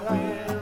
la 0.00 0.10
la. 0.14 0.57